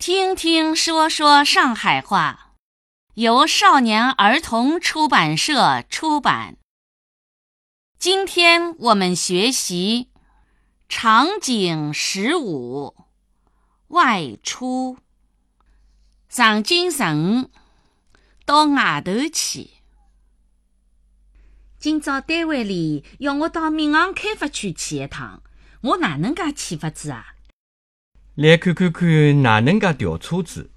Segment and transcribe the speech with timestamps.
[0.00, 2.54] 听听说说上海话，
[3.16, 6.56] 由少年儿童出版社出版。
[7.98, 10.08] 今天我们学习
[10.88, 12.96] 场景十五，
[13.88, 14.96] 外出。
[16.30, 17.50] 场景十五，
[18.46, 19.68] 到外头去。
[21.78, 25.42] 今朝单位里要我到闵行开发区去一趟，
[25.82, 27.34] 我哪能介去法子啊？
[28.36, 30.70] 来看看看哪能介调车子，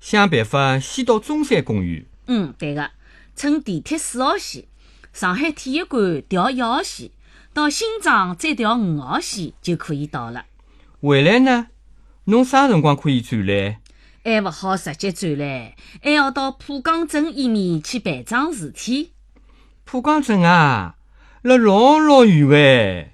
[0.00, 2.04] 想办法先到中山公园。
[2.26, 2.90] 嗯，对个，
[3.36, 4.64] 乘地铁四号线，
[5.12, 7.10] 上海体育馆调一号线，
[7.52, 10.46] 到新庄再调五号线就可以到了。
[11.00, 11.68] 回来呢，
[12.24, 13.80] 侬啥辰光可以转来？
[14.24, 19.12] 还勿好直接转来，还要到浦江镇伊面去办桩事体。
[19.84, 20.96] 浦江镇啊，
[21.42, 23.12] 辣老老远哎，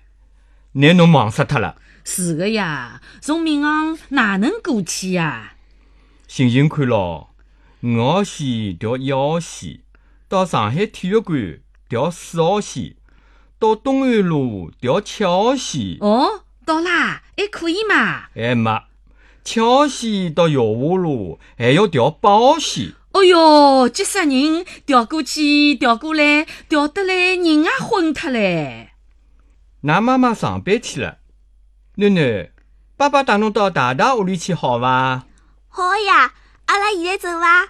[0.72, 1.76] 拿侬忙死脱了。
[2.08, 5.54] 是的呀，从闵行哪能过去呀？
[6.28, 7.30] 寻寻看咯，
[7.82, 9.80] 五号线调一号线，
[10.28, 11.58] 到上海体育馆
[11.88, 12.94] 调四号线，
[13.58, 15.96] 到东安路调七号线。
[15.98, 18.28] 哦，到啦，还可以嘛？
[18.32, 18.82] 还没，
[19.42, 22.92] 七号线到耀华路还要调八号线。
[23.14, 24.64] 哦哟，急死人！
[24.86, 28.90] 调过去，调过来，调得来人也昏脱嘞。
[29.82, 31.18] 㑚妈妈上班去了。
[31.96, 32.50] 囡囡，
[32.98, 35.24] 爸爸带侬到大大屋里去好伐？
[35.68, 36.34] 好呀，
[36.66, 37.68] 阿拉现在走伐？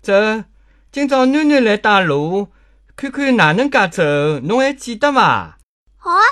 [0.00, 0.44] 走。
[0.92, 2.52] 今朝囡囡来带路，
[2.94, 4.04] 看看哪能介走，
[4.44, 5.58] 侬还记得伐？
[5.96, 6.22] 好啊，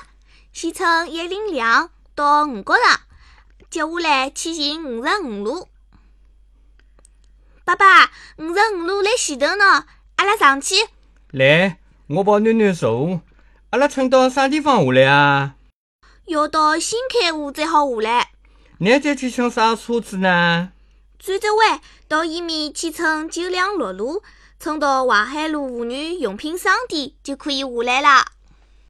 [0.53, 3.01] 先乘一零两到五角场，
[3.69, 5.67] 接下来去寻五十五路。
[7.65, 8.05] 爸爸，
[8.37, 10.77] 五十五路辣前头呢，阿拉上去。
[11.33, 13.21] 来，我抱囡囡坐。
[13.71, 15.56] 阿拉乘到啥地方下来啊？
[16.27, 18.31] 要到新开户才好下来。
[18.79, 20.71] 你再去乘啥车子呢？
[21.19, 24.23] 转只弯到伊面去乘九两六路，
[24.61, 28.36] 乘到淮海路妇女用品商店就可以下来了。